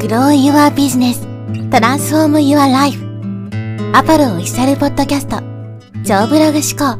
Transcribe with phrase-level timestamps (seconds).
[0.00, 1.20] Grow Your Business
[1.68, 2.98] Transform Your Life
[3.94, 5.36] アパルオフィシャルポッドキャスト
[6.02, 6.98] 超ブログ思考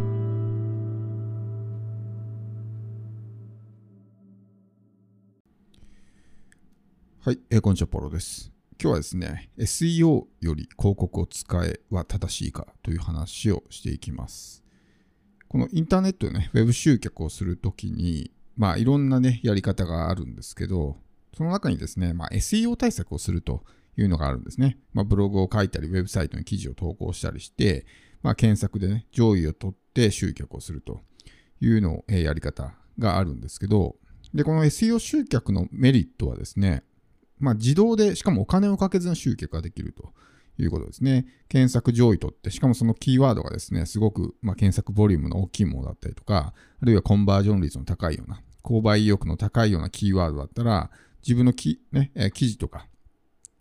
[7.23, 8.53] はい、えーこんにちは、ポロです。
[8.79, 14.63] 今日はですね、SEO より広告を使えは正しいかという話をしていきます。
[15.49, 20.99] このインターネットでね、ウェブ集客をするときに、まあ、いろんなね、やり方があるんですけど、
[21.37, 23.65] その中にですね、まあ、SEO 対策をすると
[23.97, 24.79] いうのがあるんですね。
[24.93, 27.87] まあ、ブログを書いたり、ウェブサイトに記事を投稿したりして、
[28.23, 31.01] まあ、検索でね、上位を取って集客をすると
[31.61, 33.97] いうのを、えーやり方があるんですけど、
[34.35, 36.83] で、この SEO 集客のメリットはですね、
[37.39, 40.13] まあ、自動で、しかもお金をかけずに集客ができると
[40.59, 41.27] いうことですね。
[41.49, 50.91] 検索上位取って、しかもそのキーワードがですね、すごく、まあ、検索ボリュームの大きいものだったりとか、あるいはコンバージョン率の高いような、購買意欲の高いようなキーワードだったら、
[51.23, 52.87] 自分のき、ねえ記事とか、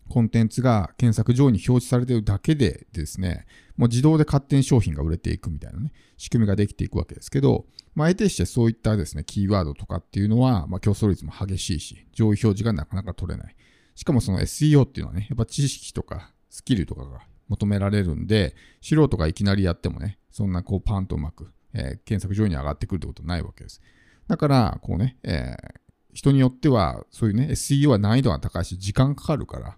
[0.08, 13.56] コンテンツが検索上位に表示されているだけでですね、もう自動で勝手に商品が売れていくみたいなね、仕組みができていくわけですけど、まあ、相手してそういったですね、キーワードとかっていうのは、まあ、競争率も激しいし、上位表示がなかなか取れない。
[13.94, 23.80] しかもその SEO っていうのはね、やっぱ知識とかスキルとかが求められるんで、素人がいきなりやってもね、そんなこうパンとうまく、えー検索上位に上がってくるってことはないわけです。
[24.26, 25.79] だから、こうね、えー
[26.12, 29.76] 人によっては、そういうね、SEO は難易度が高いし、時間かかるから、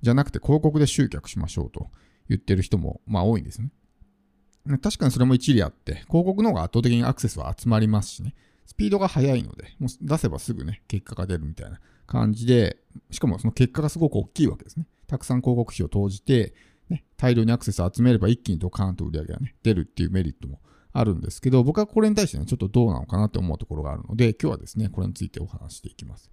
[0.00, 1.90] じゃなくて広告で集客しましょうと
[2.28, 3.70] 言ってる人も、まあ多いんですね。
[4.80, 8.34] 確かにそれも一理あって、広告の方が圧倒的にアクセスは集まりますしね、
[8.66, 12.78] スピードが速いので、もう出せばすぐね、結果が出るみたいな感じで、
[13.10, 14.86] しかもその結果がすごく大きいわけですね。
[15.06, 16.54] たくさん広告費を投じて、
[16.88, 20.60] ね、大量にアクセスを集めれば一気にドカーンと売り上げがね、出るっていうメリットも
[20.92, 26.30] あるんですけど、僕はこれに対してね、ちょっとどうなのかなって思うところがあるので、今日はですね、これについてお話していきます。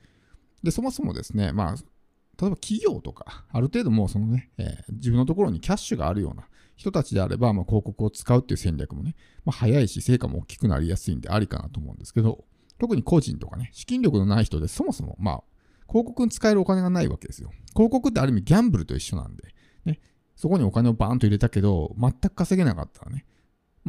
[0.64, 9.16] で、そもそもですね、まあ、例えば企業とか、ある程度もうそのね、えー自分のところにキャッシュがあるような人たちであれば、まあ、広告を使うっていう戦略もね、
[9.46, 12.46] まあ、早いし、成果も大きくなりやすいんでありかなと思うんですけど、
[12.80, 15.44] 特に個人とかね、資金力のない人でそもそも、まあ、
[15.90, 17.52] 広告に使えるお金がないわけですよ。
[17.74, 19.44] 広告ってある意味ギャンブルと一緒なんで、
[19.86, 20.00] ね、
[20.36, 23.26] そこにお金をバーンと入れたけど、全く稼げなかったらね、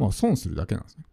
[0.01, 1.05] まあ損するだけなんですね。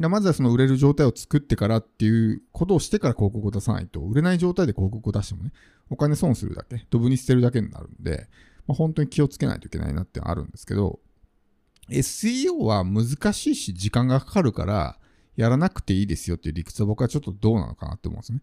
[0.00, 5.52] でまずはその売れる状態を作ってからっていうことをしてから広告を出さないと、売れない状態で広告を出してもね、
[5.88, 8.28] お金損するだけ、ドブに捨てるだけになるんで、
[8.66, 10.98] まあ、本当に気をつけないといけないなってあるんですけど、
[11.90, 14.98] SEO は難しいし時間がかかるから、
[15.36, 18.40] やらなくていいですよっていう理屈は僕はちょっとどうなのかなって思うんですね。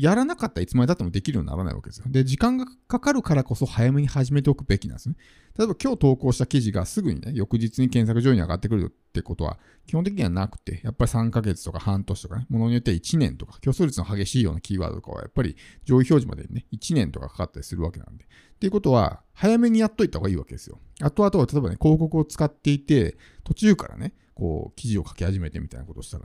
[0.00, 2.06] やらなかったらいつまでたってもできるようにならないわけですよ。
[2.08, 5.16] で、時間がかかるからこそ早めに始めておくべきなんですね。
[5.58, 18.24] 例えば今日投稿した記事がすぐにね、翌日に検索上位に上がってくるってことは基本的にはなくて、やっぱり3ヶ月とか半年とかね、ものによっては1年とか、競争率の激しいようなキーワードとかはやっぱり上位表示までにね、1年とかかかったりするわけなんで。
[18.24, 18.28] っ
[18.58, 20.78] ていうことは、早めにやっといた方がいいわけですよ。
[21.00, 26.24] 後々は例えばね、広告を使っていて、途中からね、こう、記事を書き始めてみたいなことをしたら、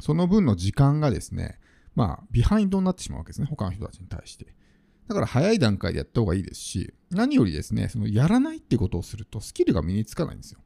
[0.00, 1.60] その分の時間がですね、
[2.00, 4.46] まあ、ビハインドになってしまうわけですね、他の人たちに対して。
[5.06, 10.60] だから早い段階でやった方がいいですし、何よりですね、そのやらないってことをするとスキルが身につかないんですよ。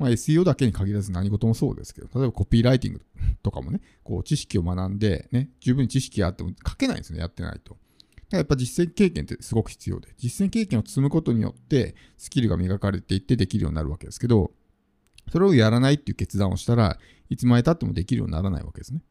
[0.00, 3.02] まあ、SEO だけに限らず何事もそうですけど、例えばコピーライティング
[3.40, 7.74] とかもね、こう知識を学んで、ね、十分に知識があっても書けないんですね、やってないと。
[7.74, 7.80] だか
[8.32, 14.50] らやっぱ実践経験ってすごく必要で、実践経験を積むことによってスキルが磨かれていってできるようになるわけですけど、
[15.30, 16.98] それをやらないっていう決断をしたら
[17.28, 19.02] いつまで経ってもできるようにならないわけですね。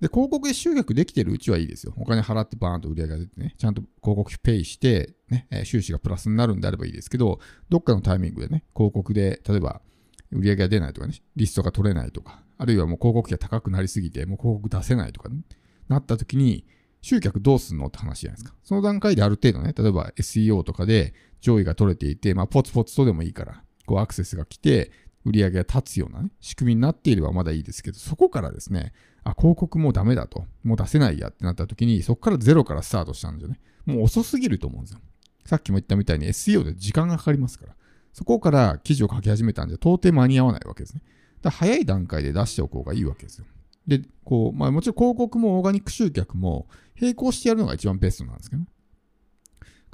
[0.00, 1.92] で、広告で集客できてるうちはいいですよ。
[1.96, 9.82] お金払ってバーンと売り上げが出てね、ちゃんと広告費ペイして、ね、収支がプラスになるんであればいいですけど、どっかのタイミングでね、広告で、例えば、
[10.30, 15.40] 売り上げが出ないとかね、リストが取れないとか、あるいはもう広告費が高くなりすぎて、もう広告出せないとか、ね、
[15.88, 16.66] なった時に、
[17.00, 18.56] 集客どうすんのって話じゃないですか。
[18.62, 24.90] その段階である程度ね、例えば SEO とかで上位が取れていて、まあ、ポツポツとでもいいから、こうアクセスが来て、
[25.24, 28.92] 売り上げが立つようなね、仕組みになっていればまだいいですけど、そこからですね、
[29.32, 35.00] あ、広告もうダメだと、もう出せないやってなった時に、そこからゼロからスタートしたんですよね、もう遅すぎると思うんですよ。
[35.44, 37.74] さっきも言ったみたいに SEO で時間がかかりますから、
[38.12, 41.02] そこから記事を書き始めたんで到底間に合わないわけですね。
[41.42, 43.44] だ早い段階で出しておこうがいいわけですよ。
[43.86, 46.66] で、こう、まあもちろん広告もオーガニック集客も
[47.00, 48.68] 並行してやるのが一番ベストなんですけどね。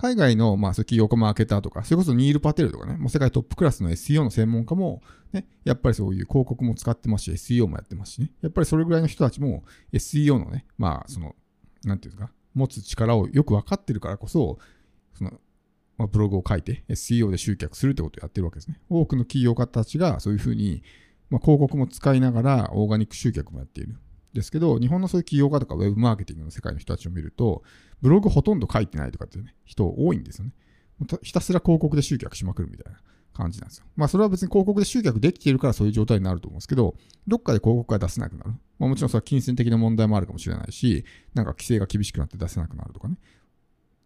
[0.04, 5.00] 海外の、まあ、そういう企業家マーケターとか、それこそニール・パテルとかね、もう世界トップクラスの SEO の専門家も、
[5.32, 9.64] ね、やっぱりそういう広告も使ってますし、SEO もやってますしね、やっぱりそれぐらいの人たちも
[9.94, 11.34] SEO のね、まあ、その、
[11.84, 14.58] なんていうんですか、持つ力をよく分かってるからこそ、
[15.14, 15.30] その、
[15.96, 18.78] まあ、ブログを書いて SEO で集客するってことをやってるわけですね。
[18.90, 20.82] 多くの企業家たちがそういうふうに、
[21.30, 23.96] まあ、広告も使いながらオーガニック集客もやっている。
[24.34, 27.62] ですけど、日本のそういう起業家とかウェブマーケティングの世界の人たちを見ると、
[28.04, 30.52] ブログほとんど書いてないとかってね、人多いんですよね。
[31.22, 33.00] ひたすら広告で集客しまくるみたいな
[33.32, 33.86] 感じなんですよ。
[33.96, 36.96] まあそれは別に広告で集客できているからそういう状態になると思うんですけど、
[37.26, 38.50] どっかで広告が出せなくなる。
[38.78, 43.16] まあもちろんそれは金銭的な問題もあるかもしれないし、なんか規制が厳しくなって出せなくなるとかね。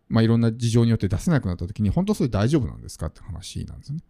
[0.09, 4.03] まあいろんな事情によって出せなくなった時に、本当それ大丈夫なんですかって話なんですよね。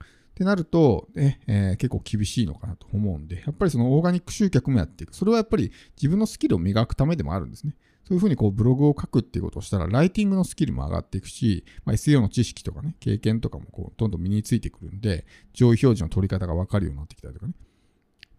[0.00, 0.06] っ
[0.36, 5.16] てなると、ねえー、結構厳しいのかなと思うんで、やっぱりそのオーガニック集客もやっていく。
[5.16, 7.74] それはやっぱり自分のスキルを磨くためでもあるんですね。
[8.06, 17.54] そういうふうにこうブログを書くっていうことをしたら、ライティングのスキルも上がっていくし、まあ、SEO の知識とかね、経験とかもこうどんどん身についてくるんで、上位表示の取り方がわかるようになってきたりとかね。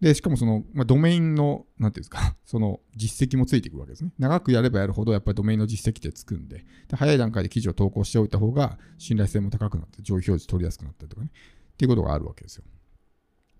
[0.00, 4.12] で、しかもその、まあ、ドメインの、なんていうんですか、 その実績もついてくるわけですね。
[4.18, 11.30] 長くやればやるほど、やっぱりドメインの実績ってつくんで、で早い段階で記事を投稿しておいた方が、信頼性も高くなって、上位表示取りやすくなったりとかね。
[11.30, 12.64] っていうことがあるわけですよ。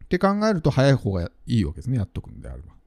[0.05, 2.77] って考えると早い方がいいわけですね、やっとくんであれば。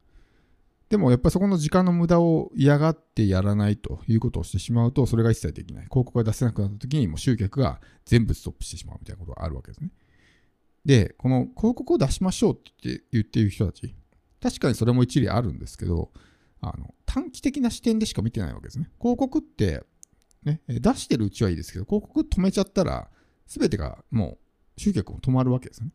[0.91, 5.85] でもやっぱりそこの時間の無駄を嫌がってやらないということをしてしまうと、それが一切できない。
[5.85, 9.89] 広告が出せなくなった時にもう集客が全部ストップしてしまうみたいなことがあるわけですね。
[10.83, 13.95] で、この広告を出しましょうって言っている人たち、
[14.41, 16.11] 確かにそれも一理あるんですけど、
[16.59, 18.89] あの短期的な視点でしか見てないわけですね。
[18.99, 19.85] 広告って、
[20.43, 23.09] ね、出してるうちはいいですけど、広告止めちゃったら、
[23.47, 24.39] 全てがも
[24.75, 25.91] う集客も止まるわけですね。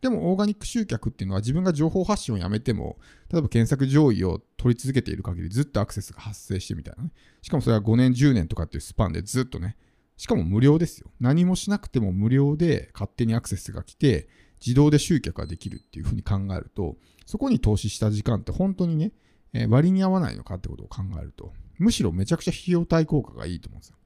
[0.00, 2.98] でもオーガニック集客っていうのは自分が情報発信をやめても、
[3.30, 7.12] 例えば検索上位を取り続けている限りずっとアクセスが発生してみたいなね。
[7.42, 9.76] しかもそれは5年、10年とかっていうスパンでずっとね、
[10.16, 11.10] しかも無料ですよ。
[11.20, 14.28] 何もしなくても無料で勝手にアクセスが来て、
[14.60, 19.12] 自動で集客ができるっていうふうに考えると、そこに投資した時間って本当にね、
[19.52, 23.96] えー、割に合わないのかってことを考えると、むしろめちゃくちゃ費用対効果がいいと思うんですよ。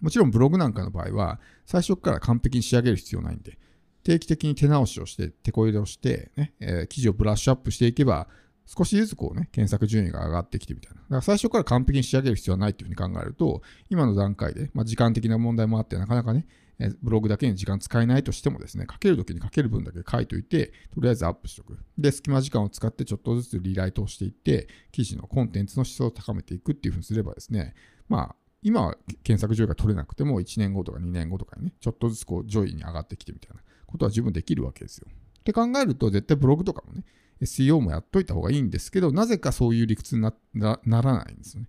[0.00, 3.58] もちろんブログなんかの場合は、最初から完璧に仕上げる必要ないんで、
[4.04, 8.28] 定期的に手直しをして、手こ入れをして、ね、えー、記事をブラッシュアップしていけば、
[8.66, 10.96] 少しずつこうね、検索順位が上がってきてみたいな。
[10.96, 16.46] だから最初から完璧に仕上げる必要はないっていうふうに考えると、今の段階で、まあ、時間的な問題もあって、なかなかね、
[16.78, 21.78] えブログだけに時間使えないとしてもですね、書けるときに書ける分だけ書いといて、とりあえずアップしとく。
[21.98, 27.74] で、隙間時間を使ってちょっとずつリライトをしていって、記事のコンテンツの質を高めていくっていうふうにすればですね、
[28.08, 33.62] まあ、今は検索上位が取れなくても、1年後とか2年後とかにね、ちょっとずつこう上位に上がってきてみたいな
[33.94, 35.06] ことは十分できるわけですよ。
[35.08, 37.04] って考えると、絶対ブログとかもね、
[37.40, 40.32] SEO もやっといた方がいいんですけど、なぜかそういう理屈にな
[40.84, 41.68] らないんですね。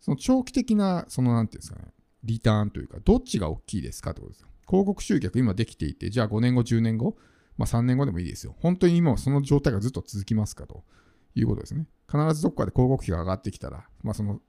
[0.00, 1.92] その長期的な、そのなんていうんですかね、
[2.24, 4.48] リターンというか、どっちが大きいですかってことですよ。
[4.68, 7.16] 広告集客今できていて、じゃあ5年後、10年後、
[7.58, 8.56] まあ3年後でもいいですよ。
[8.60, 10.84] 本当に今はその状態がずっと続きますかと
[11.34, 11.86] いうことですね。
[12.10, 14.40] 必ずどっかで広告費が上がってきたら、まあその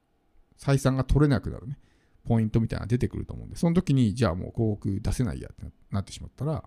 [0.57, 1.79] 採算が取れなくなるね、
[2.25, 6.63] ポイントみたいなのが出てくると思うんで、その時に、じゃあもう広告出せないやってなってしまったら、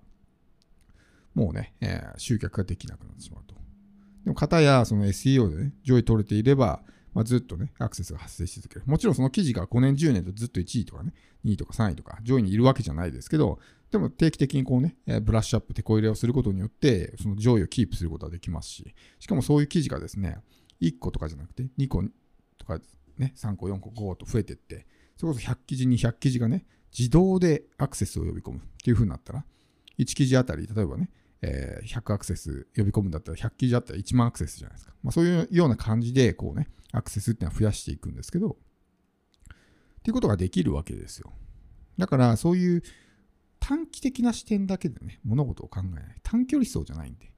[1.37, 3.55] もうね、えー、集客ができなくなってしまうと。
[4.25, 8.83] でも、方やその SEO でね、上位取れていれば、まあ、ずっとね、アクセスが発生し続ける。
[8.87, 11.13] もちろんその記事が5年、10年とずっと1位とかね、
[11.45, 13.59] 2位とか3位とか上位にいるわけじゃないですけど、
[13.91, 20.39] でも定期的にこうね、ブラッシュアップ、手こ入れをすることによって、その上位をキープすることができますし、しかもそういう記事がですね、
[20.81, 22.03] 1個とかじゃなくて、2個
[22.59, 22.81] とか
[23.19, 24.87] ね、3個、4個、5個と増えていって、
[25.17, 26.67] それこそ100記事、200記事がね、
[26.97, 29.45] 自動でアクセスを呼び込むっていう風になったら、
[29.99, 31.11] 1記事あたり、例えばね、
[31.47, 34.93] えー、100アクセス呼び込むんだったら100記事あったら1万アクセスじゃないですか。
[35.05, 41.33] まあ、そういうような感じで、こうね、アクセスっていうのは増やしていくんですけど、っていうことができるわけですよ。
[41.99, 42.83] だから、そういう
[43.61, 46.21] 短期的な視点だけでね、物事を考えない。
[46.23, 47.33] 短距離走じゃないんで。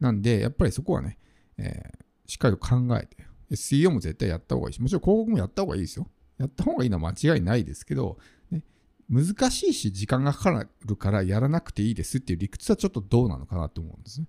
[0.00, 1.18] なんで、やっぱりそこはね、
[1.58, 6.08] えー、しっかりと考えて、SEO も絶対やった方がいいし、もちろん広告もやった方がいいですよ。
[6.38, 8.18] やった方がいいのは間違いないですけど、
[8.50, 8.62] ね、
[9.08, 14.26] 難しいし時間がかかるからやらなくていいですっていう理屈はちょっとどうなのかなと思うんですね。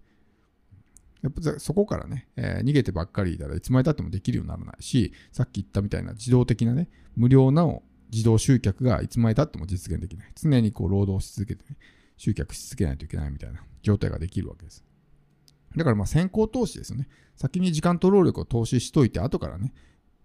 [1.24, 7.67] やっぱそこからね、えー、逃げてばっかりいたらいつまでたってもできるようにならないし、さっき言ったみたいな自動的なね、無料な
[8.12, 10.31] 自動集客がいつまでたっても実現できない。
[10.36, 11.77] 常にこう労働し続けて、ね、
[12.17, 14.84] 集客し続けないといけないみたいな状態ができるわけです。
[15.75, 17.07] だからまあ先行投資ですよね。
[17.36, 19.74] 先に時間と労力を投資しといて、後からね、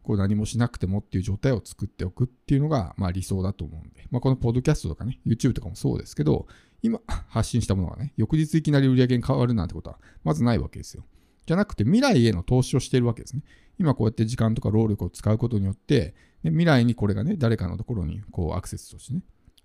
[0.03, 6.47] こう何もしなくてもっていう状態を作っておくっていうのが、まあ理想だと思うんで、まあこのポッドキャストとかね、YouTube とかもそうですけど、
[6.83, 11.05] 今発信したものがね、翌日いきなり売り上げに変わるなんてことはまずないわけですよ。
[11.47, 13.43] じゃなくて未来への投資をしているわけですね。
[13.79, 19.23] 今こうやって時間とか労力を使うことによって、ね、未来にこれがね、誰かのところにこうアクセスとしてね、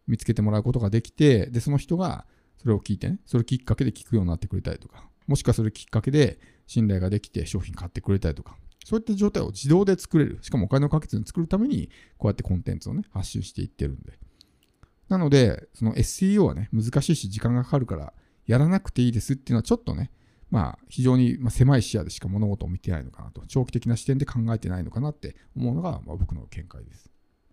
[0.07, 2.25] 見つけてもらうことができて、で、その人が
[2.57, 10.39] それを聞いてね、それきっかけで聞くようになってくれたりとか、もしくはそれきっかけで信頼ができて商品買ってくれたりとか、そういった状態を自動で作れる。
[10.39, 14.17] しかもお金をかけずに作るために、こうやってコンテンツをね、発信していってるんで。
[15.09, 18.13] なので、その SEO はね、難しいし時間がかかるから、
[18.45, 20.09] やらなくていいですっていうのはちょっとね、
[20.49, 27.09] まあ、非常に狭い視野でしか物事を見てないのかなと、長期的な視点で考えてないのかなって思うのがまあ僕の見解です。